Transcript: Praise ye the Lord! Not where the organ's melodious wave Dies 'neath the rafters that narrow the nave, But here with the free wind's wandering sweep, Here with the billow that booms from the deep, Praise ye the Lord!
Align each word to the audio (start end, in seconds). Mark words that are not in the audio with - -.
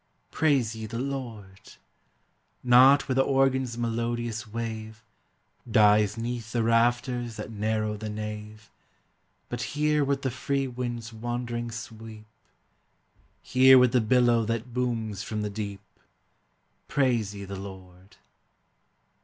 Praise 0.31 0.75
ye 0.75 0.87
the 0.87 0.97
Lord! 0.97 1.73
Not 2.63 3.07
where 3.07 3.13
the 3.13 3.21
organ's 3.21 3.77
melodious 3.77 4.47
wave 4.47 5.03
Dies 5.69 6.17
'neath 6.17 6.53
the 6.53 6.63
rafters 6.63 7.35
that 7.35 7.51
narrow 7.51 7.97
the 7.97 8.09
nave, 8.09 8.71
But 9.47 9.61
here 9.77 10.03
with 10.03 10.23
the 10.23 10.31
free 10.31 10.67
wind's 10.67 11.13
wandering 11.13 11.69
sweep, 11.69 12.25
Here 13.43 13.77
with 13.77 13.91
the 13.91 14.01
billow 14.01 14.43
that 14.45 14.73
booms 14.73 15.21
from 15.21 15.43
the 15.43 15.51
deep, 15.51 15.81
Praise 16.87 17.35
ye 17.35 17.45
the 17.45 17.59
Lord! 17.59 18.15